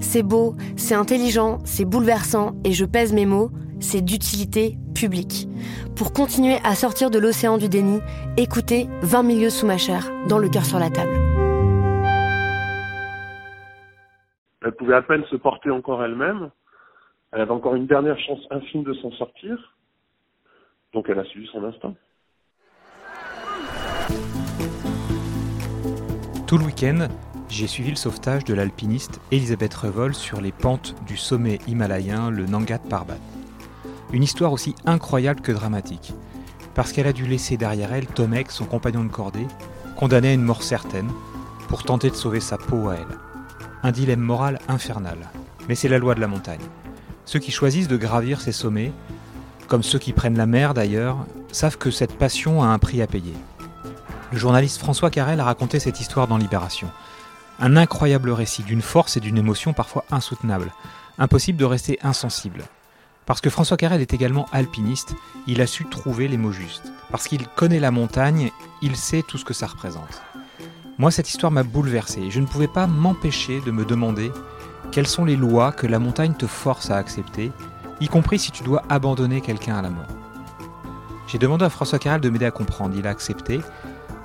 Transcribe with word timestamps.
C'est 0.00 0.22
beau, 0.22 0.54
c'est 0.76 0.94
intelligent, 0.94 1.58
c'est 1.64 1.84
bouleversant, 1.84 2.52
et 2.64 2.72
je 2.72 2.84
pèse 2.84 3.12
mes 3.12 3.26
mots, 3.26 3.50
c'est 3.80 4.00
d'utilité 4.00 4.78
publique. 4.94 5.46
Pour 5.94 6.12
continuer 6.12 6.56
à 6.64 6.74
sortir 6.74 7.10
de 7.10 7.18
l'océan 7.18 7.58
du 7.58 7.68
déni, 7.68 8.00
écoutez 8.36 8.88
20 9.02 9.22
milieux 9.22 9.50
sous 9.50 9.66
ma 9.66 9.76
chair, 9.76 10.10
dans 10.28 10.38
le 10.38 10.48
cœur 10.48 10.64
sur 10.64 10.78
la 10.78 10.90
table. 10.90 11.16
Elle 14.62 14.72
pouvait 14.72 14.94
à 14.94 15.02
peine 15.02 15.24
se 15.30 15.36
porter 15.36 15.70
encore 15.70 16.02
elle-même. 16.04 16.50
Elle 17.32 17.42
avait 17.42 17.50
encore 17.50 17.74
une 17.74 17.86
dernière 17.86 18.18
chance 18.18 18.40
infime 18.50 18.82
de 18.82 18.94
s'en 18.94 19.10
sortir. 19.12 19.76
Donc 20.92 21.08
elle 21.08 21.18
a 21.18 21.24
suivi 21.24 21.46
son 21.52 21.64
instinct. 21.64 21.94
Tout 26.46 26.58
le 26.58 26.64
week-end, 26.64 27.06
j'ai 27.50 27.66
suivi 27.66 27.90
le 27.90 27.96
sauvetage 27.96 28.44
de 28.44 28.54
l'alpiniste 28.54 29.20
Elisabeth 29.32 29.74
Revol 29.74 30.14
sur 30.14 30.40
les 30.40 30.52
pentes 30.52 30.94
du 31.06 31.16
sommet 31.16 31.58
himalayen, 31.66 32.30
le 32.30 32.46
Nangat 32.46 32.78
Parbat. 32.78 33.18
Une 34.12 34.22
histoire 34.22 34.52
aussi 34.52 34.74
incroyable 34.86 35.40
que 35.40 35.52
dramatique, 35.52 36.14
parce 36.74 36.92
qu'elle 36.92 37.08
a 37.08 37.12
dû 37.12 37.26
laisser 37.26 37.56
derrière 37.56 37.92
elle 37.92 38.06
Tomek, 38.06 38.50
son 38.50 38.64
compagnon 38.64 39.04
de 39.04 39.10
cordée, 39.10 39.46
condamné 39.96 40.28
à 40.28 40.32
une 40.32 40.42
mort 40.42 40.62
certaine, 40.62 41.10
pour 41.68 41.82
tenter 41.82 42.10
de 42.10 42.14
sauver 42.14 42.40
sa 42.40 42.56
peau 42.56 42.88
à 42.88 42.94
elle. 42.94 43.18
Un 43.82 43.92
dilemme 43.92 44.20
moral 44.20 44.60
infernal, 44.68 45.18
mais 45.68 45.74
c'est 45.74 45.88
la 45.88 45.98
loi 45.98 46.14
de 46.14 46.20
la 46.20 46.28
montagne. 46.28 46.60
Ceux 47.24 47.40
qui 47.40 47.50
choisissent 47.50 47.88
de 47.88 47.96
gravir 47.96 48.40
ces 48.40 48.52
sommets, 48.52 48.92
comme 49.66 49.82
ceux 49.82 49.98
qui 49.98 50.12
prennent 50.12 50.38
la 50.38 50.46
mer 50.46 50.74
d'ailleurs, 50.74 51.18
savent 51.52 51.78
que 51.78 51.90
cette 51.90 52.16
passion 52.16 52.62
a 52.62 52.66
un 52.66 52.78
prix 52.78 53.02
à 53.02 53.06
payer. 53.06 53.34
Le 54.32 54.38
journaliste 54.38 54.78
François 54.78 55.10
Carrel 55.10 55.40
a 55.40 55.44
raconté 55.44 55.80
cette 55.80 56.00
histoire 56.00 56.28
dans 56.28 56.36
Libération. 56.36 56.88
Un 57.62 57.76
incroyable 57.76 58.30
récit 58.30 58.62
d'une 58.62 58.80
force 58.80 59.18
et 59.18 59.20
d'une 59.20 59.36
émotion 59.36 59.74
parfois 59.74 60.06
insoutenables. 60.10 60.72
Impossible 61.18 61.58
de 61.58 61.66
rester 61.66 61.98
insensible. 62.02 62.64
Parce 63.26 63.42
que 63.42 63.50
François 63.50 63.76
Carrel 63.76 64.00
est 64.00 64.14
également 64.14 64.46
alpiniste, 64.50 65.14
il 65.46 65.60
a 65.60 65.66
su 65.66 65.84
trouver 65.84 66.26
les 66.26 66.38
mots 66.38 66.52
justes. 66.52 66.90
Parce 67.10 67.28
qu'il 67.28 67.46
connaît 67.48 67.78
la 67.78 67.90
montagne, 67.90 68.50
il 68.80 68.96
sait 68.96 69.22
tout 69.22 69.36
ce 69.36 69.44
que 69.44 69.52
ça 69.52 69.66
représente. 69.66 70.22
Moi, 70.96 71.10
cette 71.10 71.28
histoire 71.28 71.52
m'a 71.52 71.62
bouleversé. 71.62 72.30
Je 72.30 72.40
ne 72.40 72.46
pouvais 72.46 72.66
pas 72.66 72.86
m'empêcher 72.86 73.60
de 73.60 73.70
me 73.70 73.84
demander 73.84 74.32
quelles 74.90 75.06
sont 75.06 75.26
les 75.26 75.36
lois 75.36 75.70
que 75.70 75.86
la 75.86 75.98
montagne 75.98 76.34
te 76.34 76.46
force 76.46 76.90
à 76.90 76.96
accepter, 76.96 77.52
y 78.00 78.08
compris 78.08 78.38
si 78.38 78.52
tu 78.52 78.62
dois 78.62 78.82
abandonner 78.88 79.42
quelqu'un 79.42 79.76
à 79.76 79.82
la 79.82 79.90
mort. 79.90 80.08
J'ai 81.26 81.38
demandé 81.38 81.66
à 81.66 81.70
François 81.70 81.98
Carrel 81.98 82.22
de 82.22 82.30
m'aider 82.30 82.46
à 82.46 82.50
comprendre. 82.50 82.96
Il 82.96 83.06
a 83.06 83.10
accepté, 83.10 83.60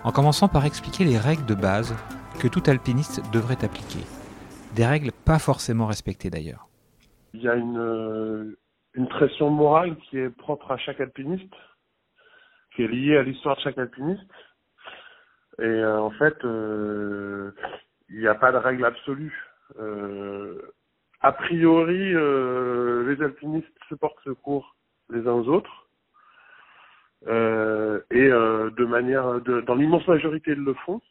en 0.06 0.12
commençant 0.14 0.48
par 0.48 0.64
expliquer 0.64 1.04
les 1.04 1.18
règles 1.18 1.46
de 1.46 1.54
base 1.54 1.94
que 2.46 2.50
tout 2.52 2.70
alpiniste 2.70 3.22
devrait 3.34 3.66
appliquer. 3.66 4.06
Des 4.76 4.86
règles 4.86 5.12
pas 5.26 5.40
forcément 5.40 5.88
respectées 5.88 6.30
d'ailleurs. 6.30 6.68
Il 7.34 7.42
y 7.42 7.50
a 7.50 7.56
une, 7.56 7.80
euh, 7.80 8.56
une 8.94 9.08
pression 9.08 9.50
morale 9.50 9.96
qui 9.96 10.20
est 10.20 10.30
propre 10.30 10.72
à 10.72 10.78
chaque 10.78 11.02
alpiniste, 11.02 11.56
qui 12.76 12.84
est 12.84 12.88
liée 12.88 13.18
à 13.18 13.24
l'histoire 13.24 13.56
de 13.56 13.62
chaque 13.62 13.80
alpiniste. 13.80 14.30
Et 15.58 15.64
euh, 15.64 16.00
en 16.00 16.12
fait, 16.12 16.36
euh, 16.46 17.50
il 18.10 18.20
n'y 18.20 18.28
a 18.28 18.36
pas 18.36 18.52
de 18.52 18.58
règle 18.58 18.86
absolue. 18.86 19.36
A 21.22 21.32
priori, 21.32 22.14
les 22.14 23.24
alpinistes 23.24 23.80
se 23.90 23.96
portent 23.96 24.24
secours 24.24 24.76
les 25.10 25.28
uns 25.28 25.34
aux 25.34 25.48
autres. 25.48 25.88
Et 27.26 28.30
de 28.30 28.86
manière, 28.86 29.42
de, 29.42 29.62
dans 29.62 29.74
l'immense 29.74 30.08
majorité, 30.08 30.52
ils 30.52 30.64
le 30.64 30.76
font. 30.86 31.02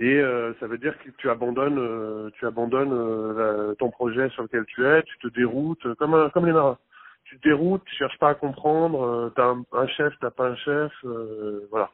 Et 0.00 0.18
euh, 0.20 0.54
ça 0.60 0.66
veut 0.66 0.78
dire 0.78 0.98
que 0.98 1.10
tu 1.18 1.30
abandonnes, 1.30 1.78
euh, 1.78 2.30
tu 2.38 2.46
abandonnes 2.46 2.92
euh, 2.92 3.74
ton 3.76 3.90
projet 3.90 4.30
sur 4.30 4.42
lequel 4.44 4.64
tu 4.66 4.84
es, 4.86 5.02
tu 5.04 5.18
te 5.18 5.28
déroutes, 5.28 5.94
comme 5.96 6.14
un, 6.14 6.30
comme 6.30 6.46
les 6.46 6.52
marins. 6.52 6.78
Tu 7.24 7.38
te 7.38 7.48
déroutes, 7.48 7.84
tu 7.84 7.94
cherches 7.96 8.18
pas 8.18 8.30
à 8.30 8.34
comprendre, 8.34 9.02
euh, 9.04 9.32
t'as 9.36 9.46
un, 9.48 9.64
un 9.72 9.86
chef, 9.88 10.14
t'as 10.20 10.30
pas 10.30 10.48
un 10.48 10.56
chef, 10.56 10.92
euh, 11.04 11.66
voilà. 11.70 11.90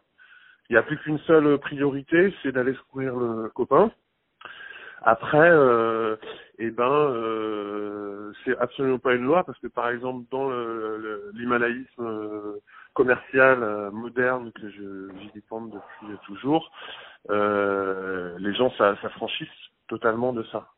Il 0.71 0.75
n'y 0.75 0.79
a 0.79 0.83
plus 0.83 0.99
qu'une 0.99 1.19
seule 1.21 1.59
priorité, 1.59 2.33
c'est 2.43 2.53
d'aller 2.53 2.75
secourir 2.75 3.17
le 3.17 3.49
copain. 3.51 3.91
Après, 5.03 5.51
euh, 5.51 6.17
eh 6.59 6.71
ben, 6.71 6.85
euh, 6.85 8.33
c'est 8.45 8.57
absolument 8.59 8.99
pas 8.99 9.15
une 9.15 9.25
loi 9.25 9.45
parce 9.45 9.59
que 9.61 9.69
par 9.69 9.89
exemple 9.91 10.27
dans 10.31 10.49
le- 10.49 10.99
le- 10.99 11.33
commercial 12.97 13.63
euh, 13.63 13.91
moderne 13.91 14.51
que 14.53 14.71
je 14.71 15.13
vilipende 15.13 15.71
depuis 15.71 16.17
toujours, 16.25 16.73
euh, 17.31 18.35
les 18.39 18.55
gens 18.55 18.71
s'affranchissent 18.73 19.49
totalement 19.87 20.33
de 20.33 20.43
ça. 20.45 20.71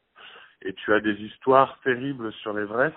Et 0.63 0.75
tu 0.75 0.93
as 0.93 1.01
des 1.01 1.15
histoires 1.15 1.79
terribles 1.85 2.33
sur 2.33 2.53
l'Everest 2.53 2.97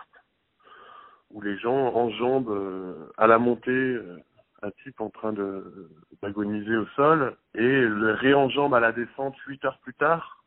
où 1.30 1.42
les 1.42 1.58
gens 1.60 1.94
enjambent 1.96 2.50
euh, 2.50 3.12
à 3.18 3.28
la 3.28 3.38
montée 3.38 3.72
euh, 3.72 4.18
un 4.64 4.72
type 4.84 5.00
en 5.00 5.10
train 5.10 5.34
d'agoniser 6.22 6.76
au 6.76 6.86
sol 6.96 7.36
et 7.56 7.82
le 7.82 8.14
réenjambe 8.14 8.74
à 8.74 8.80
la 8.80 8.92
descente 8.92 9.38
huit 9.48 9.64
heures 9.66 9.80
plus 9.80 9.94
tard 9.94 10.41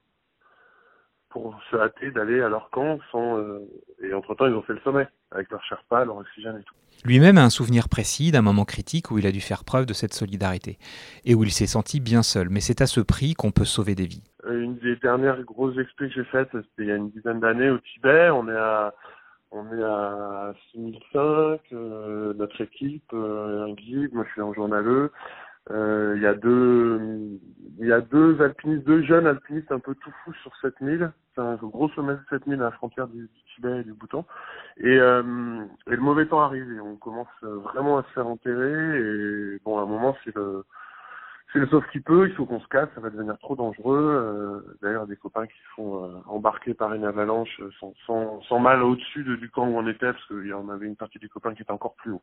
pour 1.34 1.61
se 1.69 1.77
hâter 1.77 2.12
d'aller 2.12 2.41
à 2.41 2.49
leur 2.49 2.71
camp 2.71 3.00
sans 3.11 3.39
euh, 3.39 3.59
et 4.00 4.15
entre 4.15 4.37
temps 4.37 4.47
ils 4.47 4.55
ont 4.55 4.62
fait 4.62 4.72
le 4.72 4.81
sommet 4.84 5.09
avec 5.33 5.50
leur 5.50 5.62
Sherpa, 5.65 6.05
leur 6.05 6.17
oxygène 6.17 6.59
et 6.61 6.62
tout. 6.62 6.75
Lui-même 7.05 7.39
a 7.39 7.43
un 7.43 7.50
souvenir 7.50 7.89
précis 7.89 8.31
d'un 8.31 8.41
moment 8.41 8.65
critique 8.65 9.11
où 9.11 9.19
il 9.19 9.27
a 9.27 9.33
dû 9.33 9.41
faire 9.41 9.65
preuve 9.65 9.84
de 9.84 9.93
cette 9.93 10.15
solidarité 10.15 10.78
et 11.25 11.34
où 11.34 11.43
il 11.43 11.50
s'est 11.50 11.67
senti 11.67 11.99
bien 11.99 12.22
seul. 12.22 12.50
Mais 12.50 12.61
c'est 12.61 12.81
à 12.81 12.87
ce 12.87 13.00
prix 13.00 13.34
qu'on 13.34 13.50
peut 13.50 13.65
sauver 13.65 13.97
des 13.97 14.06
vies. 14.06 14.22
Euh, 14.47 14.62
Une 14.62 14.78
des 14.78 14.95
dernières 14.97 15.43
grosses 15.43 15.77
expés 15.77 16.09
que 16.09 16.15
j'ai 16.15 16.25
faites, 16.25 16.50
c'était 16.53 16.67
il 16.78 16.87
y 16.87 16.93
a 16.93 16.97
une 16.97 17.11
dizaine 17.11 17.41
d'années 17.41 17.71
au 17.71 17.78
Tibet. 17.78 18.31
On 18.31 18.49
est 18.49 18.56
à 18.56 18.95
on 19.51 19.72
est 19.72 19.83
à 19.84 20.53
6005, 20.72 21.61
euh, 21.72 22.34
notre 22.34 22.61
équipe, 22.61 23.12
euh, 23.12 23.66
un 23.66 23.72
guide, 23.72 24.12
moi 24.12 24.25
je 24.27 24.33
suis 24.33 24.41
un 24.41 24.53
journaleux. 24.53 25.12
Euh, 25.70 26.14
Il 26.16 26.22
y 26.22 26.26
a 26.26 26.34
deux 26.34 27.00
il 27.80 27.88
y 27.88 27.92
a 27.92 28.00
deux 28.00 28.41
alpinistes, 28.41 28.84
deux 28.84 29.02
jeunes 29.02 29.26
alpinistes 29.26 29.72
un 29.72 29.80
peu 29.80 29.94
tout 29.97 30.12
fous 30.25 30.32
sur 30.42 30.54
7000. 30.56 31.10
C'est 31.34 31.41
un 31.41 31.56
gros 31.56 31.89
sommet 31.91 32.15
de 32.15 32.21
7000 32.30 32.60
à 32.60 32.65
la 32.65 32.71
frontière 32.71 33.09
du, 33.09 33.28
Tibet 33.54 33.80
et 33.80 33.84
du 33.84 33.92
Bhoutan. 33.92 34.24
Et, 34.77 34.98
euh, 34.98 35.65
et 35.89 35.97
le 35.97 36.00
mauvais 36.00 36.27
temps 36.27 36.41
arrive 36.41 36.71
et 36.72 36.80
on 36.80 36.97
commence 36.97 37.28
vraiment 37.42 37.98
à 37.98 38.04
se 38.04 38.09
faire 38.09 38.27
enterrer 38.27 39.00
et 39.00 39.60
bon 39.65 39.78
à 39.78 39.83
un 39.83 39.86
moment 39.86 40.16
c'est 40.24 40.34
le 40.36 40.65
c'est 41.54 41.60
le 41.60 41.68
sauf 41.68 41.84
qui 41.92 42.00
peut, 42.00 42.28
il 42.28 42.34
faut 42.34 42.47
qu'on 42.47 42.60
se 42.60 42.66
casse, 42.66 42.89
ça 42.97 43.00
va 43.00 43.10
devenir 43.10 43.39
trop 43.39 43.54
dangereux. 43.54 44.10
Euh, 44.10 44.77
Des 45.44 45.50
copains 45.50 45.52
qui 45.52 45.58
se 45.58 45.74
font 45.74 46.04
euh, 46.04 46.08
embarquer 46.26 46.74
par 46.74 46.94
une 46.94 47.04
avalanche 47.04 47.60
euh, 47.60 47.70
sans, 48.06 48.58
mal 48.58 48.82
au-dessus 48.82 49.24
de, 49.24 49.36
du 49.36 49.50
camp 49.50 49.66
où 49.66 49.76
on 49.76 49.86
était, 49.86 50.12
parce 50.12 50.26
qu'il 50.26 50.46
y 50.46 50.52
en 50.52 50.68
avait 50.68 50.86
une 50.86 50.96
partie 50.96 51.18
du 51.18 51.28
copain 51.28 51.54
qui 51.54 51.62
était 51.62 51.70
encore 51.70 51.94
plus 51.94 52.12
haut. 52.12 52.22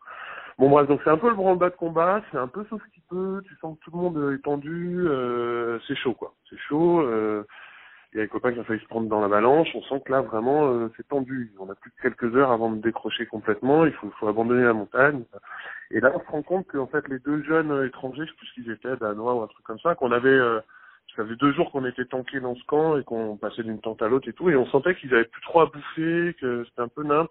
Bon 0.57 0.69
bref, 0.69 0.87
donc 0.87 1.01
c'est 1.03 1.09
un 1.09 1.17
peu 1.17 1.29
le 1.29 1.35
branle-bas 1.35 1.69
de 1.69 1.75
combat, 1.75 2.21
c'est 2.31 2.37
un 2.37 2.47
peu 2.47 2.65
sauf 2.69 2.81
qui 2.93 3.01
peut, 3.09 3.41
tu 3.45 3.55
sens 3.57 3.77
que 3.77 3.83
tout 3.83 3.91
le 3.91 3.97
monde 3.97 4.33
est 4.33 4.41
tendu, 4.43 5.05
euh, 5.07 5.79
c'est 5.87 5.95
chaud 5.95 6.13
quoi, 6.13 6.33
c'est 6.49 6.57
chaud. 6.57 7.01
Euh, 7.01 7.45
il 8.13 8.17
y 8.17 8.19
a 8.19 8.23
des 8.23 8.29
copains 8.29 8.51
qui 8.51 8.59
ont 8.59 8.63
failli 8.65 8.81
se 8.81 8.87
prendre 8.87 9.07
dans 9.07 9.21
l'avalanche, 9.21 9.69
on 9.73 9.81
sent 9.83 10.01
que 10.05 10.11
là 10.11 10.21
vraiment 10.21 10.89
c'est 10.97 11.07
tendu. 11.07 11.53
On 11.59 11.69
a 11.69 11.75
plus 11.75 11.91
que 11.91 12.01
quelques 12.01 12.35
heures 12.35 12.51
avant 12.51 12.69
de 12.69 12.81
décrocher 12.81 13.25
complètement, 13.25 13.85
il 13.85 13.93
faut, 13.93 14.27
abandonner 14.27 14.63
la 14.63 14.73
montagne. 14.73 15.23
Et 15.91 16.01
là 16.01 16.11
on 16.13 16.19
se 16.19 16.31
rend 16.31 16.41
compte 16.41 16.67
qu'en 16.67 16.87
fait 16.87 17.07
les 17.07 17.19
deux 17.19 17.41
jeunes 17.43 17.85
étrangers, 17.85 18.23
je 18.25 18.31
sais 18.31 18.37
plus 18.37 18.47
ce 18.47 18.53
qu'ils 18.55 18.71
étaient, 18.71 18.97
danois 18.97 19.35
ou 19.35 19.43
un 19.43 19.47
truc 19.47 19.63
comme 19.63 19.79
ça, 19.79 19.95
qu'on 19.95 20.11
avait 20.11 20.39
Ça 21.15 21.23
faisait 21.23 21.35
deux 21.35 21.51
jours 21.53 21.71
qu'on 21.71 21.85
était 21.85 22.05
tankés 22.05 22.39
dans 22.39 22.55
ce 22.55 22.63
camp 22.65 22.97
et 22.97 23.03
qu'on 23.03 23.37
passait 23.37 23.63
d'une 23.63 23.81
tente 23.81 24.01
à 24.01 24.07
l'autre 24.07 24.29
et 24.29 24.33
tout, 24.33 24.49
et 24.49 24.55
on 24.55 24.65
sentait 24.67 24.95
qu'ils 24.95 25.13
avaient 25.13 25.25
plus 25.25 25.41
trop 25.41 25.61
à 25.61 25.65
bouffer, 25.65 26.35
que 26.39 26.63
c'était 26.65 26.81
un 26.81 26.87
peu 26.87 27.03
nimp. 27.03 27.29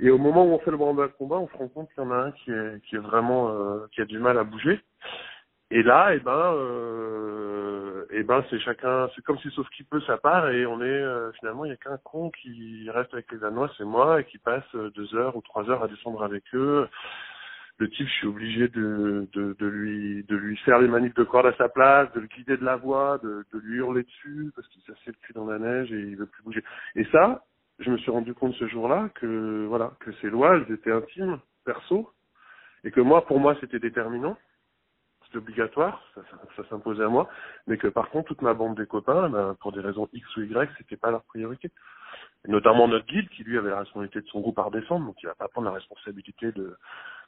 Et 0.00 0.10
au 0.10 0.18
moment 0.18 0.44
où 0.44 0.52
on 0.52 0.58
fait 0.60 0.70
le 0.70 0.76
branle-bas 0.76 1.08
combat, 1.18 1.36
on 1.36 1.48
se 1.48 1.56
rend 1.56 1.68
compte 1.68 1.88
qu'il 1.92 2.04
y 2.04 2.06
en 2.06 2.12
a 2.12 2.16
un 2.16 2.30
qui 2.32 2.52
est, 2.52 2.80
qui 2.84 2.96
est 2.96 3.00
vraiment, 3.00 3.50
euh, 3.50 3.86
qui 3.92 4.00
a 4.00 4.04
du 4.04 4.18
mal 4.18 4.38
à 4.38 4.44
bouger. 4.44 4.80
Et 5.70 5.82
là, 5.82 6.14
eh 6.14 6.18
ben, 6.20 6.54
euh, 6.54 8.06
eh 8.10 8.22
ben, 8.22 8.42
c'est 8.48 8.58
chacun, 8.60 9.10
c'est 9.14 9.22
comme 9.22 9.38
si 9.38 9.50
sauf 9.50 9.68
qui 9.70 9.82
peut 9.82 10.00
ça 10.02 10.16
part 10.16 10.48
et 10.48 10.64
on 10.64 10.80
est 10.80 10.84
euh, 10.84 11.30
finalement 11.32 11.66
il 11.66 11.68
y 11.68 11.72
a 11.72 11.76
qu'un 11.76 11.98
con 11.98 12.30
qui 12.30 12.88
reste 12.90 13.12
avec 13.12 13.30
les 13.32 13.38
Danois, 13.38 13.70
c'est 13.76 13.84
moi, 13.84 14.20
et 14.20 14.24
qui 14.24 14.38
passe 14.38 14.64
euh, 14.74 14.90
deux 14.90 15.14
heures 15.14 15.36
ou 15.36 15.42
trois 15.42 15.68
heures 15.68 15.82
à 15.82 15.88
descendre 15.88 16.22
avec 16.22 16.42
eux. 16.54 16.88
Le 17.78 17.88
type, 17.90 18.08
je 18.08 18.12
suis 18.12 18.26
obligé 18.26 18.68
de, 18.68 19.28
de, 19.32 19.56
de 19.58 19.66
lui 19.66 20.24
de 20.24 20.36
lui 20.36 20.56
faire 20.58 20.80
les 20.80 20.88
manifs 20.88 21.14
de 21.14 21.22
corde 21.22 21.46
à 21.46 21.56
sa 21.56 21.68
place, 21.68 22.12
de 22.12 22.20
le 22.20 22.26
guider 22.26 22.56
de 22.56 22.64
la 22.64 22.76
voix, 22.76 23.18
de, 23.22 23.44
de 23.52 23.58
lui 23.60 23.78
hurler 23.78 24.02
dessus 24.02 24.50
parce 24.56 24.66
qu'il 24.68 24.82
s'assied 24.82 25.12
le 25.12 25.26
cul 25.26 25.32
dans 25.32 25.46
la 25.46 25.58
neige 25.58 25.92
et 25.92 26.00
il 26.00 26.16
veut 26.16 26.26
plus 26.26 26.42
bouger. 26.42 26.64
Et 26.96 27.04
ça, 27.12 27.44
je 27.78 27.90
me 27.90 27.98
suis 27.98 28.10
rendu 28.10 28.34
compte 28.34 28.54
ce 28.54 28.66
jour-là 28.66 29.10
que 29.14 29.66
voilà 29.66 29.92
que 30.00 30.12
ces 30.20 30.28
lois, 30.28 30.56
elles 30.56 30.74
étaient 30.74 30.90
intimes, 30.90 31.38
perso, 31.64 32.10
et 32.82 32.90
que 32.90 33.00
moi, 33.00 33.24
pour 33.26 33.38
moi, 33.38 33.56
c'était 33.60 33.78
déterminant 33.78 34.36
c'était 35.28 35.38
obligatoire, 35.38 36.02
ça, 36.14 36.62
s'imposait 36.70 37.04
à 37.04 37.08
moi, 37.08 37.28
mais 37.66 37.76
que 37.76 37.88
par 37.88 38.08
contre 38.10 38.28
toute 38.28 38.42
ma 38.42 38.54
bande 38.54 38.76
des 38.78 38.86
copains, 38.86 39.28
ben, 39.28 39.54
pour 39.60 39.72
des 39.72 39.80
raisons 39.80 40.08
X 40.12 40.36
ou 40.36 40.42
Y, 40.42 40.70
c'était 40.78 40.96
pas 40.96 41.10
leur 41.10 41.22
priorité. 41.24 41.70
Et 42.46 42.50
notamment 42.50 42.88
notre 42.88 43.06
guide 43.06 43.28
qui 43.30 43.44
lui 43.44 43.58
avait 43.58 43.70
la 43.70 43.80
responsabilité 43.80 44.22
de 44.22 44.28
son 44.28 44.40
groupe 44.40 44.58
à 44.58 44.62
redescendre, 44.62 45.04
donc 45.04 45.16
il 45.22 45.26
va 45.26 45.34
pas 45.34 45.48
prendre 45.48 45.66
la 45.66 45.74
responsabilité 45.74 46.52
de. 46.52 46.76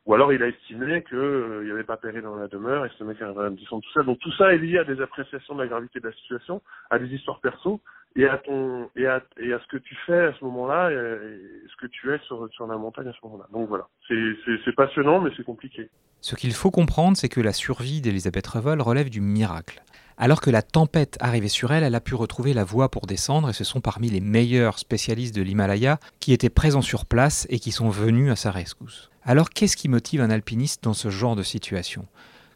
Ou 0.06 0.14
alors 0.14 0.32
il 0.32 0.42
a 0.42 0.48
estimé 0.48 1.02
que 1.02 1.16
euh, 1.16 1.60
il 1.62 1.68
y 1.68 1.72
avait 1.72 1.84
pas 1.84 1.96
péril 1.96 2.22
dans 2.22 2.36
la 2.36 2.48
demeure 2.48 2.86
et 2.86 2.90
ce 2.98 3.04
mec 3.04 3.20
à 3.20 3.32
descendre 3.50 3.82
tout 3.82 3.92
seul. 3.92 4.06
Donc 4.06 4.18
tout 4.18 4.32
ça 4.32 4.52
est 4.52 4.58
lié 4.58 4.78
à 4.78 4.84
des 4.84 5.00
appréciations 5.00 5.54
de 5.54 5.62
la 5.62 5.68
gravité 5.68 6.00
de 6.00 6.08
la 6.08 6.14
situation, 6.14 6.62
à 6.88 6.98
des 6.98 7.06
histoires 7.08 7.40
perso 7.40 7.80
et 8.16 8.26
à 8.26 8.38
ton 8.38 8.88
et 8.96 9.06
à 9.06 9.22
et 9.38 9.52
à 9.52 9.60
ce 9.60 9.66
que 9.68 9.76
tu 9.76 9.94
fais 10.06 10.26
à 10.26 10.32
ce 10.32 10.44
moment-là 10.44 10.90
et, 10.90 10.94
ce 10.94 11.76
que 11.76 11.86
tu 11.86 12.12
es 12.12 12.18
sur 12.26 12.48
sur 12.50 12.66
la 12.66 12.76
montagne 12.76 13.08
à 13.08 13.12
ce 13.12 13.18
moment-là. 13.24 13.46
Donc 13.52 13.68
voilà, 13.68 13.88
c'est 14.08 14.74
passionnant 14.74 15.20
mais 15.20 15.30
c'est 15.36 15.44
compliqué. 15.44 15.90
Ce 16.22 16.34
qu'il 16.34 16.52
faut 16.52 16.70
comprendre, 16.70 17.16
c'est 17.16 17.28
que 17.28 17.40
la 17.40 17.52
survie 17.52 18.00
d'Elisabeth 18.00 18.46
Revol 18.46 18.80
relève 18.80 19.08
du 19.08 19.20
miracle. 19.20 19.82
Alors 20.18 20.42
que 20.42 20.50
la 20.50 20.60
tempête 20.60 21.16
arrivait 21.20 21.48
sur 21.48 21.72
elle, 21.72 21.82
elle 21.82 21.94
a 21.94 22.00
pu 22.00 22.14
retrouver 22.14 22.52
la 22.52 22.62
voie 22.62 22.90
pour 22.90 23.06
descendre 23.06 23.48
et 23.48 23.54
ce 23.54 23.64
sont 23.64 23.80
parmi 23.80 24.10
les 24.10 24.20
meilleurs 24.20 24.78
spécialistes 24.78 25.34
de 25.34 25.40
l'Himalaya 25.40 25.98
qui 26.20 26.34
étaient 26.34 26.50
présents 26.50 26.82
sur 26.82 27.06
place 27.06 27.46
et 27.48 27.58
qui 27.58 27.70
sont 27.70 27.88
venus 27.88 28.30
à 28.30 28.36
sa 28.36 28.50
rescousse. 28.50 29.09
Alors 29.22 29.50
qu'est-ce 29.50 29.76
qui 29.76 29.88
motive 29.88 30.22
un 30.22 30.30
alpiniste 30.30 30.82
dans 30.82 30.94
ce 30.94 31.10
genre 31.10 31.36
de 31.36 31.42
situation? 31.42 32.06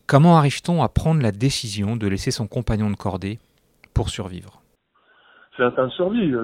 Comment 0.06 0.36
arrive-t-on 0.38 0.82
à 0.82 0.88
prendre 0.88 1.22
la 1.22 1.32
décision 1.32 1.96
de 1.96 2.06
laisser 2.06 2.30
son 2.30 2.46
compagnon 2.46 2.90
de 2.90 2.96
cordée 2.96 3.38
pour 3.92 4.08
survivre? 4.08 4.62
C'est 5.56 5.62
un 5.62 5.70
temps 5.70 5.86
de 5.86 5.92
survie. 5.92 6.34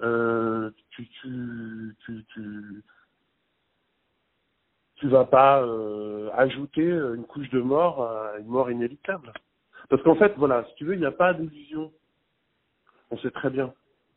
Euh, 0.00 0.70
tu, 0.90 1.08
tu, 1.08 1.96
tu, 4.96 5.08
vas 5.08 5.24
pas 5.24 5.62
euh, 5.62 6.30
ajouter 6.34 6.82
une 6.82 7.24
couche 7.24 7.50
de 7.50 7.60
mort 7.60 8.02
à 8.02 8.38
une 8.38 8.46
mort 8.46 8.70
inéluctable. 8.70 9.32
Parce 9.88 10.02
qu'en 10.02 10.16
fait, 10.16 10.34
voilà, 10.36 10.64
si 10.68 10.74
tu 10.76 10.84
veux, 10.84 10.94
il 10.94 11.00
n'y 11.00 11.06
a 11.06 11.12
pas 11.12 11.34
d'illusion. 11.34 11.92
On 13.10 13.18
sait 13.18 13.30
très 13.30 13.50
bien. 13.50 13.72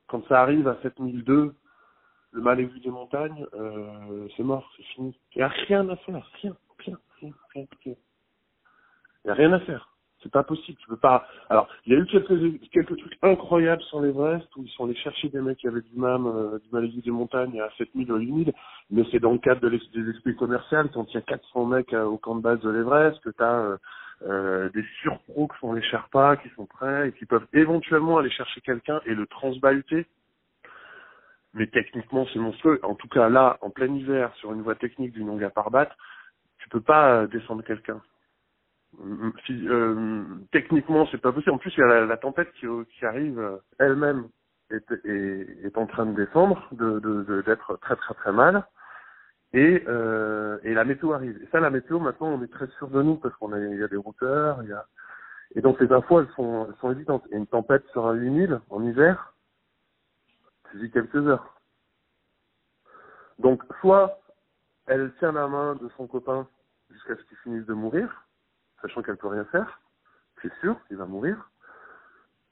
Quand 0.07 0.25
ça 0.27 0.41
arrive 0.41 0.67
à 0.67 0.77
7002, 0.81 1.53
le 2.31 2.41
mal 2.41 2.61
vu 2.61 2.79
des 2.79 2.89
montagnes, 2.89 3.45
euh, 3.53 4.27
c'est 4.35 4.43
mort, 4.43 4.71
c'est 4.77 4.83
fini. 4.83 5.17
Il 5.35 5.39
n'y 5.39 5.43
a 5.43 5.47
rien 5.47 5.87
à 5.89 5.95
faire, 5.97 6.29
rien, 6.41 6.55
rien, 6.79 6.97
rien, 7.21 7.33
rien. 7.53 7.65
Il 7.85 7.95
n'y 9.25 9.31
a 9.31 9.33
rien 9.33 9.53
à 9.53 9.59
faire. 9.59 9.91
C'est 10.23 10.31
pas 10.31 10.43
possible. 10.43 10.77
Tu 10.79 10.87
peux 10.87 10.97
pas. 10.97 11.27
Alors, 11.49 11.67
il 11.85 11.93
y 11.93 11.95
a 11.95 11.99
eu 11.99 12.05
quelques 12.05 12.69
quelques 12.69 12.97
trucs 12.97 13.17
incroyables 13.23 13.81
sur 13.83 14.01
l'Everest 14.01 14.47
où 14.55 14.63
ils 14.63 14.69
sont 14.69 14.85
allés 14.85 14.95
chercher 14.95 15.29
des 15.29 15.41
mecs 15.41 15.57
qui 15.57 15.67
avaient 15.67 15.81
du 15.81 15.95
MAM, 15.95 16.27
euh, 16.27 16.59
des 16.71 17.11
montagnes 17.11 17.59
à 17.59 17.69
7000 17.77 18.11
ou 18.11 18.17
8000. 18.17 18.53
Mais 18.91 19.03
c'est 19.11 19.19
dans 19.19 19.31
le 19.31 19.39
cadre 19.39 19.61
de 19.61 19.69
des 19.69 20.09
esprits 20.09 20.35
commerciaux 20.35 20.89
quand 20.93 21.05
il 21.09 21.15
y 21.15 21.17
a 21.17 21.21
400 21.21 21.65
mecs 21.65 21.93
euh, 21.93 22.05
au 22.05 22.17
camp 22.17 22.35
de 22.35 22.41
base 22.41 22.59
de 22.61 22.69
l'Everest 22.69 23.19
que 23.21 23.31
tu 23.31 23.43
as 23.43 23.59
euh, 23.59 23.77
euh, 24.23 24.69
des 24.69 24.85
surpros 25.01 25.47
qui 25.47 25.59
sont 25.59 25.73
les 25.73 25.81
Sherpas, 25.81 26.37
qui 26.37 26.49
sont 26.49 26.67
prêts 26.67 27.09
et 27.09 27.11
qui 27.13 27.25
peuvent 27.25 27.47
éventuellement 27.53 28.19
aller 28.19 28.29
chercher 28.29 28.61
quelqu'un 28.61 29.01
et 29.05 29.15
le 29.15 29.25
transbahuter. 29.25 30.05
Mais 31.53 31.68
techniquement, 31.68 32.25
c'est 32.31 32.39
monstrueux. 32.39 32.80
En 32.83 32.95
tout 32.95 33.07
cas, 33.09 33.30
là, 33.30 33.57
en 33.62 33.69
plein 33.69 33.94
hiver, 33.94 34.33
sur 34.36 34.53
une 34.53 34.62
voie 34.62 34.75
technique 34.75 35.12
du 35.12 35.24
Nonga 35.24 35.50
Parbat, 35.50 35.89
tu 36.59 36.69
peux 36.69 36.81
pas 36.81 37.27
descendre 37.27 37.63
quelqu'un 37.63 38.01
euh, 39.00 40.24
techniquement, 40.51 41.07
c'est 41.12 41.21
pas 41.21 41.31
possible. 41.31 41.53
En 41.53 41.57
plus, 41.57 41.74
il 41.77 41.80
y 41.80 41.83
a 41.83 41.88
la, 41.88 42.06
la 42.06 42.18
tempête 42.18 42.51
qui, 42.53 42.65
qui 42.98 43.06
arrive 43.06 43.39
euh, 43.39 43.57
elle-même 43.80 44.27
est, 44.69 45.77
en 45.77 45.86
train 45.86 46.06
de 46.06 46.15
descendre, 46.15 46.68
de 46.71 47.00
d'être 47.42 47.74
de, 47.74 47.77
très 47.77 47.95
très 47.95 48.13
très 48.15 48.31
mal. 48.31 48.65
Et, 49.53 49.83
euh, 49.88 50.57
et 50.63 50.74
la 50.74 50.86
météo 50.86 51.12
arrive. 51.12 51.38
Et 51.44 51.48
ça, 51.51 51.59
la 51.59 51.69
météo, 51.69 52.00
maintenant, 52.00 52.27
on 52.27 52.44
est 52.44 52.51
très 52.51 52.68
sûr 52.77 52.88
de 52.88 53.01
nous 53.01 53.18
parce 53.18 53.36
qu'on 53.36 53.51
a, 53.51 53.59
il 53.59 53.80
y 53.80 53.83
a 53.83 53.89
des 53.89 53.98
routeurs, 53.98 54.63
il 54.63 54.69
y 54.69 54.74
a, 54.74 54.86
et 55.56 55.62
donc 55.62 55.81
les 55.81 55.92
infos, 55.92 56.21
elles 56.21 56.30
sont, 56.36 56.68
elles 56.69 56.75
sont 56.80 56.92
évidentes. 56.92 57.25
A 57.33 57.36
une 57.36 57.48
tempête 57.48 57.86
sur 57.92 58.06
un 58.07 58.13
8000 58.13 58.62
en 58.69 58.83
hiver, 58.83 59.30
quelques 60.91 61.27
heures. 61.27 61.56
Donc, 63.39 63.63
soit 63.79 64.19
elle 64.88 65.13
tient 65.19 65.31
la 65.31 65.47
main 65.47 65.75
de 65.75 65.89
son 65.97 66.07
copain 66.07 66.47
jusqu'à 66.89 67.15
ce 67.15 67.23
qu'il 67.23 67.38
finisse 67.38 67.65
de 67.65 67.73
mourir, 67.73 68.25
sachant 68.81 69.01
qu'elle 69.01 69.18
peut 69.18 69.27
rien 69.27 69.45
faire, 69.45 69.79
c'est 70.41 70.53
sûr, 70.59 70.77
il 70.89 70.97
va 70.97 71.06
mourir. 71.06 71.50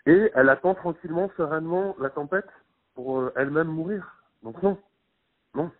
Et 0.06 0.32
elle 0.34 0.50
attend 0.50 0.74
tranquillement, 0.76 1.30
sereinement 1.36 1.96
la 2.00 2.10
tempête 2.10 2.50
pour 2.96 3.20
euh, 3.20 3.34
elle-même 3.36 3.68
mourir. 3.68 4.16
Donc 4.44 4.62
non, 4.64 4.80
non. 5.54 5.72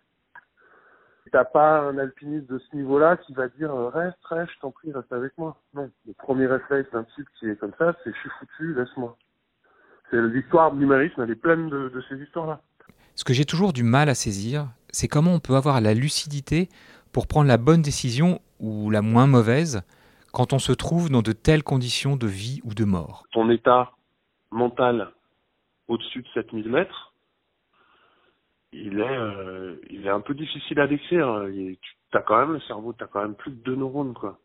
T'as 1.32 1.44
pas 1.44 1.80
un 1.80 1.96
alpiniste 1.98 2.46
de 2.46 2.58
ce 2.58 2.76
niveau-là 2.76 3.16
qui 3.16 3.32
va 3.34 3.48
dire 3.48 3.72
euh, 3.72 3.88
reste, 3.88 4.18
reste, 4.24 4.52
je 4.52 4.58
t'en 4.60 4.72
prie, 4.72 4.92
reste 4.92 5.12
avec 5.12 5.36
moi. 5.38 5.56
Non. 5.74 5.90
Le 6.06 6.12
premier 6.12 6.46
réflexe 6.46 6.90
d'un 6.90 7.04
type 7.04 7.28
qui 7.38 7.48
est 7.48 7.56
comme 7.56 7.74
ça, 7.78 7.94
c'est 8.02 8.12
je 8.12 8.18
suis 8.18 8.30
foutu, 8.30 8.74
laisse-moi. 8.74 9.16
C'est 10.10 10.20
l'histoire 10.20 10.72
du 10.72 10.80
l'humanisme, 10.80 11.22
elle 11.22 11.30
est 11.30 11.34
pleine 11.40 11.68
de, 11.68 11.88
de 11.88 12.02
ces 12.08 12.16
histoires-là. 12.16 12.60
Ce 13.14 13.24
que 13.24 13.32
j'ai 13.32 13.44
toujours 13.44 13.72
du 13.72 13.82
mal 13.82 14.08
à 14.08 14.14
saisir, 14.14 14.68
c'est 14.90 15.08
comment 15.08 15.34
on 15.34 15.40
peut 15.40 15.54
avoir 15.54 15.80
la 15.80 15.94
lucidité 15.94 16.68
pour 17.12 17.26
prendre 17.26 17.48
la 17.48 17.58
bonne 17.58 17.82
décision 17.82 18.40
ou 18.58 18.90
la 18.90 19.02
moins 19.02 19.26
mauvaise 19.26 19.82
quand 20.32 20.52
on 20.52 20.58
se 20.58 20.72
trouve 20.72 21.10
dans 21.10 21.22
de 21.22 21.32
telles 21.32 21.62
conditions 21.62 22.16
de 22.16 22.26
vie 22.26 22.60
ou 22.64 22.74
de 22.74 22.84
mort 22.84 23.24
Ton 23.32 23.50
état 23.50 23.92
mental 24.50 25.10
au-dessus 25.88 26.22
de 26.22 26.28
7000 26.34 26.68
mètres, 26.68 27.12
il 28.72 29.00
est, 29.00 29.18
euh, 29.18 29.76
il 29.90 30.06
est 30.06 30.10
un 30.10 30.20
peu 30.20 30.34
difficile 30.34 30.78
à 30.80 30.86
décrire. 30.86 31.46
Tu 31.50 32.16
as 32.16 32.22
quand 32.22 32.38
même 32.38 32.52
le 32.52 32.60
cerveau, 32.60 32.92
tu 32.96 33.02
as 33.02 33.08
quand 33.08 33.22
même 33.22 33.34
plus 33.34 33.50
de 33.50 33.56
deux 33.56 33.74
neurones, 33.74 34.14
quoi. 34.14 34.38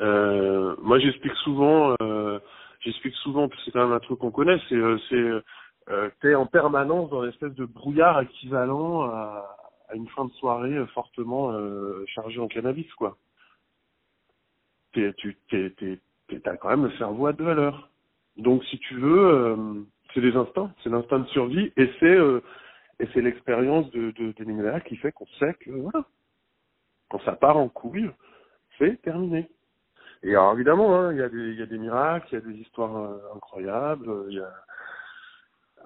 Euh, 0.00 0.76
moi, 0.82 0.98
j'explique 0.98 1.34
souvent, 1.36 1.94
euh, 2.02 2.38
j'explique 2.86 3.14
souvent, 3.16 3.48
c'est 3.64 3.72
quand 3.72 3.84
même 3.84 3.92
un 3.92 4.00
truc 4.00 4.20
qu'on 4.20 4.30
connaît, 4.30 4.58
c'est, 4.68 4.76
euh, 4.76 4.96
c'est, 5.08 5.92
euh, 5.92 6.10
t'es 6.20 6.34
en 6.34 6.46
permanence 6.46 7.10
dans 7.10 7.24
une 7.24 7.30
espèce 7.30 7.54
de 7.54 7.64
brouillard 7.64 8.20
équivalent 8.22 9.02
à, 9.02 9.44
une 9.94 10.08
fin 10.08 10.24
de 10.24 10.32
soirée 10.32 10.84
fortement 10.94 11.52
euh, 11.52 12.04
chargée 12.06 12.40
en 12.40 12.48
cannabis, 12.48 12.92
quoi 12.94 13.16
t'es, 14.92 15.12
tu 15.14 15.36
t'es, 15.50 15.70
t'es, 15.76 16.40
t'as 16.40 16.56
quand 16.56 16.70
même 16.70 16.84
le 16.84 16.96
cerveau 16.96 17.26
à 17.26 17.32
deux 17.32 17.46
à 17.46 17.54
l'heure. 17.54 17.90
Donc 18.36 18.64
si 18.64 18.78
tu 18.78 18.94
veux, 18.96 19.86
c'est 20.12 20.20
des 20.20 20.34
instincts, 20.34 20.72
c'est 20.82 20.88
l'instinct 20.90 21.20
de 21.20 21.28
survie 21.28 21.72
et 21.76 21.90
c'est 22.00 22.18
et 22.98 23.06
c'est 23.12 23.20
l'expérience 23.20 23.90
de, 23.90 24.10
de, 24.12 24.32
de 24.32 24.78
qui 24.80 24.96
fait 24.96 25.12
qu'on 25.12 25.26
sait 25.38 25.54
que 25.60 25.70
voilà, 25.70 26.04
quand 27.10 27.20
ça 27.24 27.32
part 27.32 27.58
en 27.58 27.68
couille, 27.68 28.10
c'est 28.78 29.00
terminé. 29.02 29.48
Et 30.22 30.30
alors 30.30 30.54
évidemment, 30.54 30.94
hein, 30.94 31.12
il 31.12 31.18
y 31.18 31.22
a 31.22 31.28
des 31.28 31.50
il 31.50 31.58
y 31.58 31.62
a 31.62 31.66
des 31.66 31.78
miracles, 31.78 32.26
il 32.32 32.34
y 32.34 32.38
a 32.38 32.40
des 32.40 32.58
histoires 32.58 32.96
euh, 32.96 33.18
incroyables, 33.34 34.26
il 34.28 34.36
y 34.36 34.40
a 34.40 34.52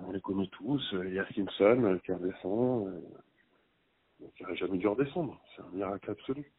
on 0.06 0.12
les 0.12 0.20
connaît 0.20 0.48
tous, 0.48 0.94
il 1.04 1.14
y 1.14 1.18
a 1.18 1.26
Simpson 1.34 2.00
qui 2.04 2.12
redescend, 2.12 2.88
euh, 2.88 4.26
qui 4.36 4.42
n'aurait 4.42 4.56
jamais 4.56 4.78
dû 4.78 4.88
redescendre, 4.88 5.38
c'est 5.54 5.62
un 5.62 5.70
miracle 5.72 6.10
absolu. 6.10 6.50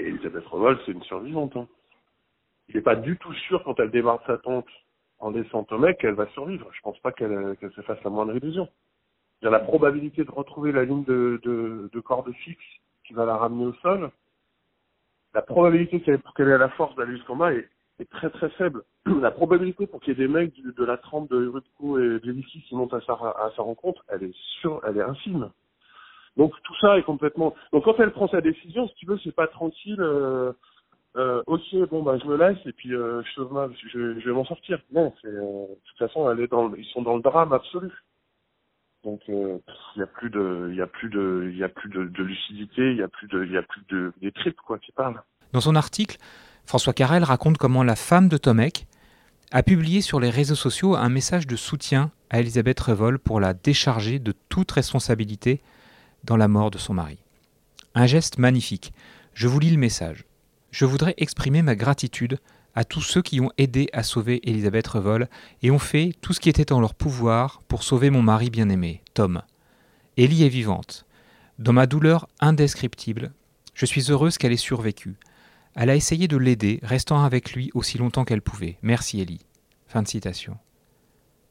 Et 0.00 0.04
Elisabeth 0.04 0.46
Revol, 0.46 0.78
c'est 0.84 0.92
une 0.92 1.02
survivante. 1.02 1.56
Hein. 1.56 1.68
Il 2.68 2.76
n'est 2.76 2.82
pas 2.82 2.96
du 2.96 3.16
tout 3.18 3.32
sûr 3.34 3.62
quand 3.64 3.78
elle 3.80 3.90
démarre 3.90 4.22
sa 4.26 4.38
tente 4.38 4.68
en 5.18 5.30
descente 5.30 5.70
au 5.72 5.78
mec 5.78 5.98
qu'elle 5.98 6.14
va 6.14 6.26
survivre. 6.28 6.68
Je 6.72 6.80
pense 6.80 6.98
pas 7.00 7.12
qu'elle 7.12 7.56
qu 7.60 7.70
se 7.70 7.80
fasse 7.82 8.02
la 8.02 8.10
moindre 8.10 8.36
illusion. 8.36 8.68
Il 9.40 9.44
y 9.44 9.48
a 9.48 9.50
la 9.50 9.60
probabilité 9.60 10.24
de 10.24 10.30
retrouver 10.30 10.72
la 10.72 10.84
ligne 10.84 11.04
de, 11.04 11.40
de, 11.42 11.90
de 11.92 12.00
corde 12.00 12.32
fixe 12.32 12.64
qui 13.04 13.12
va 13.14 13.24
la 13.24 13.36
ramener 13.36 13.66
au 13.66 13.74
sol. 13.74 14.10
La 15.38 15.42
probabilité 15.42 16.00
qu'elle 16.00 16.48
ait 16.48 16.58
la 16.58 16.68
force 16.70 16.96
d'aller 16.96 17.12
jusqu'en 17.12 17.36
bas 17.36 17.52
est, 17.52 17.68
très 18.10 18.28
très 18.28 18.48
faible. 18.50 18.82
La 19.22 19.30
probabilité 19.30 19.86
pour 19.86 20.00
qu'il 20.00 20.18
y 20.18 20.20
ait 20.20 20.26
des 20.26 20.32
mecs 20.32 20.52
de, 20.60 20.84
la 20.84 20.96
trempe 20.96 21.30
de 21.30 21.46
Rutko 21.46 22.00
et 22.00 22.18
de 22.18 22.32
Vicky 22.32 22.60
qui 22.62 22.74
montent 22.74 22.92
à 22.92 23.00
sa, 23.02 23.16
sa 23.54 23.62
rencontre, 23.62 24.04
elle 24.08 24.24
est 24.24 24.34
sur, 24.60 24.80
elle 24.84 24.96
est 24.96 25.02
infime. 25.02 25.48
Donc 26.36 26.54
tout 26.64 26.74
ça 26.80 26.98
est 26.98 27.04
complètement. 27.04 27.54
Donc 27.72 27.84
quand 27.84 27.94
elle 28.00 28.10
prend 28.10 28.26
sa 28.26 28.40
décision, 28.40 28.88
si 28.88 28.94
tu 28.96 29.06
veux, 29.06 29.18
c'est 29.22 29.34
pas 29.34 29.46
tranquille. 29.46 30.00
Euh... 30.00 30.52
euh, 31.16 31.40
ok, 31.46 31.88
bon 31.88 32.02
bah 32.02 32.18
je 32.20 32.26
me 32.26 32.36
laisse 32.36 32.58
et 32.66 32.72
puis 32.72 32.92
euh, 32.92 33.22
je, 33.22 33.42
je, 33.92 34.18
je 34.18 34.28
vais 34.28 34.34
m'en 34.34 34.44
sortir. 34.44 34.80
Non, 34.90 35.14
euh, 35.24 35.66
de 35.68 35.74
toute 35.84 35.98
façon, 35.98 36.24
dans, 36.50 36.74
ils 36.74 36.84
sont 36.86 37.02
dans 37.02 37.14
le 37.14 37.22
drame 37.22 37.52
absolu. 37.52 37.92
Donc 39.04 39.20
il 39.28 39.60
y 39.96 40.02
a 40.02 40.06
plus 40.06 40.30
de, 40.30 40.82
a 40.82 40.86
plus 40.86 41.08
de, 41.08 41.66
plus 41.68 41.88
de, 41.90 42.22
lucidité, 42.22 42.90
il 42.90 42.96
y 42.96 43.02
a 43.02 43.08
plus 43.08 43.28
de, 43.28 43.62
plus 43.62 43.84
de 43.90 44.30
tripes 44.30 44.60
quoi 44.66 44.78
qui 44.78 44.92
parlent. 44.92 45.22
Dans 45.52 45.60
son 45.60 45.76
article, 45.76 46.18
François 46.66 46.92
Carrel 46.92 47.24
raconte 47.24 47.58
comment 47.58 47.82
la 47.82 47.96
femme 47.96 48.28
de 48.28 48.36
Tomek 48.36 48.86
a 49.50 49.62
publié 49.62 50.02
sur 50.02 50.20
les 50.20 50.30
réseaux 50.30 50.54
sociaux 50.54 50.96
un 50.96 51.08
message 51.08 51.46
de 51.46 51.56
soutien 51.56 52.10
à 52.28 52.40
Elisabeth 52.40 52.78
Revol 52.80 53.18
pour 53.18 53.40
la 53.40 53.54
décharger 53.54 54.18
de 54.18 54.34
toute 54.48 54.72
responsabilité 54.72 55.62
dans 56.24 56.36
la 56.36 56.48
mort 56.48 56.70
de 56.70 56.78
son 56.78 56.94
mari. 56.94 57.18
Un 57.94 58.06
geste 58.06 58.38
magnifique. 58.38 58.92
Je 59.32 59.48
vous 59.48 59.60
lis 59.60 59.70
le 59.70 59.78
message. 59.78 60.24
Je 60.70 60.84
voudrais 60.84 61.14
exprimer 61.16 61.62
ma 61.62 61.74
gratitude 61.74 62.38
à 62.78 62.84
tous 62.84 63.00
ceux 63.00 63.22
qui 63.22 63.40
ont 63.40 63.50
aidé 63.58 63.88
à 63.92 64.04
sauver 64.04 64.40
Elisabeth 64.48 64.86
Revol 64.86 65.26
et 65.62 65.72
ont 65.72 65.80
fait 65.80 66.12
tout 66.20 66.32
ce 66.32 66.38
qui 66.38 66.48
était 66.48 66.72
en 66.72 66.78
leur 66.80 66.94
pouvoir 66.94 67.60
pour 67.66 67.82
sauver 67.82 68.08
mon 68.08 68.22
mari 68.22 68.50
bien-aimé, 68.50 69.02
Tom. 69.14 69.42
Ellie 70.16 70.44
est 70.44 70.48
vivante. 70.48 71.04
Dans 71.58 71.72
ma 71.72 71.88
douleur 71.88 72.28
indescriptible, 72.38 73.32
je 73.74 73.84
suis 73.84 74.12
heureuse 74.12 74.38
qu'elle 74.38 74.52
ait 74.52 74.56
survécu. 74.56 75.16
Elle 75.74 75.90
a 75.90 75.96
essayé 75.96 76.28
de 76.28 76.36
l'aider, 76.36 76.78
restant 76.84 77.24
avec 77.24 77.52
lui 77.52 77.72
aussi 77.74 77.98
longtemps 77.98 78.24
qu'elle 78.24 78.42
pouvait. 78.42 78.78
Merci 78.82 79.20
Ellie. 79.20 79.44
Fin 79.88 80.02
de 80.02 80.06
citation. 80.06 80.56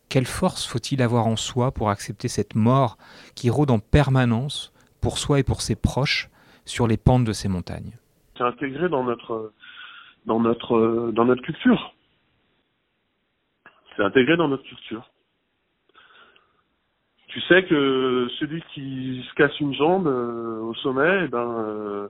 Quelle 0.07 0.27
force 0.27 0.65
faut-il 0.65 1.01
avoir 1.01 1.27
en 1.27 1.35
soi 1.35 1.73
pour 1.73 1.89
accepter 1.89 2.29
cette 2.29 2.55
mort 2.55 2.97
qui 3.35 3.49
rôde 3.49 3.71
en 3.71 3.79
permanence 3.79 4.71
pour 5.01 5.17
soi 5.17 5.39
et 5.39 5.43
pour 5.43 5.61
ses 5.61 5.75
proches 5.75 6.29
sur 6.63 6.87
les 6.87 6.95
pentes 6.95 7.25
de 7.25 7.33
ces 7.33 7.49
montagnes? 7.49 7.97
C'est 8.37 8.45
intégré 8.45 8.87
dans 8.87 9.03
notre 9.03 9.51
dans 10.27 10.39
notre 10.39 11.11
dans 11.13 11.25
notre 11.25 11.41
culture. 11.41 11.93
C'est 13.95 14.03
intégré 14.03 14.37
dans 14.37 14.47
notre 14.47 14.63
culture. 14.63 15.09
Tu 17.29 17.41
sais 17.41 17.65
que 17.65 18.27
celui 18.39 18.61
qui 18.73 19.25
se 19.27 19.33
casse 19.35 19.59
une 19.59 19.73
jambe 19.73 20.07
euh, 20.07 20.59
au 20.61 20.73
sommet, 20.75 21.25
eh 21.25 21.27
ben, 21.27 21.65
euh, 21.67 22.07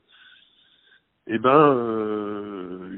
eh 1.27 1.39
ben, 1.39 1.75
euh, 1.75 2.89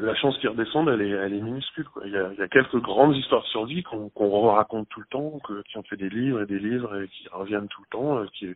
la 0.00 0.14
chance 0.14 0.36
qu'il 0.38 0.48
redescende, 0.48 0.88
elle 0.88 1.02
est, 1.02 1.10
elle 1.10 1.34
est 1.34 1.40
minuscule. 1.40 1.88
Quoi. 1.88 2.02
Il, 2.06 2.12
y 2.12 2.16
a, 2.16 2.32
il 2.32 2.38
y 2.38 2.42
a 2.42 2.48
quelques 2.48 2.80
grandes 2.80 3.16
histoires 3.16 3.42
de 3.42 3.48
survie 3.48 3.82
qu'on 3.82 4.08
qu'on 4.10 4.50
raconte 4.52 4.88
tout 4.88 5.00
le 5.00 5.06
temps, 5.06 5.38
que, 5.46 5.62
qui 5.62 5.78
ont 5.78 5.82
fait 5.84 5.96
des 5.96 6.10
livres 6.10 6.42
et 6.42 6.46
des 6.46 6.58
livres 6.58 7.00
et 7.00 7.08
qui 7.08 7.28
reviennent 7.28 7.68
tout 7.68 7.82
le 7.82 7.88
temps, 7.90 8.18
euh, 8.18 8.26
qui, 8.34 8.48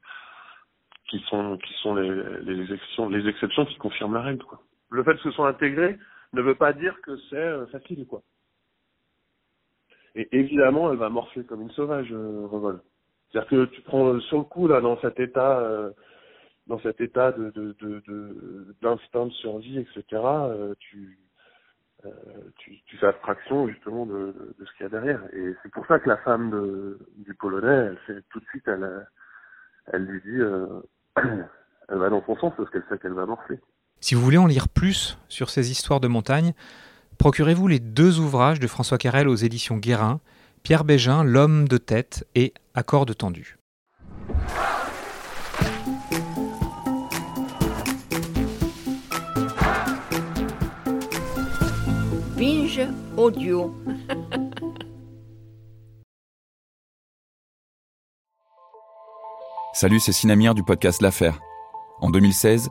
qui 1.08 1.20
sont, 1.28 1.58
qui 1.58 1.72
sont 1.82 1.94
les, 1.94 2.10
les, 2.42 2.62
exceptions, 2.72 3.08
les 3.08 3.28
exceptions 3.28 3.64
qui 3.66 3.76
confirment 3.76 4.14
la 4.14 4.22
règle. 4.22 4.44
Quoi. 4.44 4.60
Le 4.90 5.02
fait 5.04 5.14
que 5.14 5.22
ce 5.22 5.30
soit 5.30 5.48
intégré 5.48 5.98
ne 6.32 6.42
veut 6.42 6.54
pas 6.54 6.72
dire 6.72 7.00
que 7.02 7.16
c'est 7.28 7.36
euh, 7.36 7.66
facile, 7.66 8.06
quoi. 8.06 8.22
Et 10.14 10.28
évidemment, 10.32 10.90
elle 10.90 10.98
va 10.98 11.08
morfler 11.08 11.44
comme 11.44 11.62
une 11.62 11.70
sauvage, 11.70 12.12
euh, 12.12 12.46
Revol. 12.46 12.80
C'est-à-dire 13.30 13.50
que 13.50 13.64
tu 13.66 13.80
prends 13.82 14.18
sur 14.20 14.38
le 14.38 14.44
coup 14.44 14.66
là 14.66 14.80
dans 14.80 14.98
cet 15.00 15.20
état 15.20 15.60
euh, 15.60 15.90
dans 16.66 16.80
cet 16.80 17.00
état 17.00 17.32
de 17.32 17.50
d'instinct 18.80 19.24
de, 19.24 19.28
de, 19.28 19.34
survie, 19.34 19.78
etc., 19.78 20.04
euh, 20.12 20.74
tu, 20.78 21.18
euh, 22.04 22.10
tu, 22.58 22.80
tu 22.86 22.96
fais 22.96 23.06
abstraction 23.06 23.68
justement 23.68 24.06
de, 24.06 24.54
de 24.58 24.64
ce 24.64 24.72
qu'il 24.74 24.84
y 24.84 24.86
a 24.86 24.88
derrière. 24.88 25.22
Et 25.32 25.54
c'est 25.62 25.72
pour 25.72 25.86
ça 25.86 25.98
que 25.98 26.08
la 26.08 26.18
femme 26.18 26.50
de, 26.50 26.98
du 27.16 27.34
Polonais, 27.34 27.88
elle 27.88 27.98
fait 28.06 28.22
tout 28.30 28.40
de 28.40 28.44
suite, 28.46 28.68
elle, 28.68 29.06
elle 29.86 30.04
lui 30.04 30.20
dit, 30.20 30.40
elle 31.88 31.98
va 31.98 32.08
dans 32.08 32.24
son 32.24 32.36
sens 32.36 32.52
parce 32.56 32.70
qu'elle 32.70 32.84
sait 32.88 32.98
qu'elle 32.98 33.14
va 33.14 33.26
morfler. 33.26 33.58
Si 34.00 34.14
vous 34.14 34.22
voulez 34.22 34.38
en 34.38 34.46
lire 34.46 34.68
plus 34.68 35.18
sur 35.28 35.50
ces 35.50 35.70
histoires 35.70 36.00
de 36.00 36.08
montagne, 36.08 36.54
procurez-vous 37.18 37.68
les 37.68 37.80
deux 37.80 38.18
ouvrages 38.18 38.60
de 38.60 38.66
François 38.66 38.98
Carrel 38.98 39.28
aux 39.28 39.36
éditions 39.36 39.76
Guérin, 39.76 40.20
Pierre 40.62 40.84
Bégin, 40.84 41.22
L'homme 41.22 41.68
de 41.68 41.78
tête 41.78 42.26
et 42.34 42.54
Accords 42.74 43.06
tendu. 43.06 43.56
audio. 53.16 53.74
Salut, 59.74 60.00
c'est 60.00 60.12
Sinamir 60.12 60.54
du 60.54 60.62
podcast 60.62 61.02
L'Affaire. 61.02 61.38
En 62.00 62.10
2016, 62.10 62.70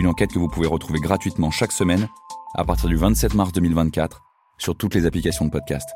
Une 0.00 0.06
enquête 0.06 0.32
que 0.32 0.38
vous 0.38 0.48
pouvez 0.48 0.66
retrouver 0.66 0.98
gratuitement 0.98 1.50
chaque 1.50 1.72
semaine 1.72 2.08
à 2.54 2.64
partir 2.64 2.88
du 2.88 2.96
27 2.96 3.34
mars 3.34 3.52
2024 3.52 4.22
sur 4.56 4.74
toutes 4.74 4.94
les 4.94 5.04
applications 5.04 5.44
de 5.44 5.50
podcast. 5.50 5.90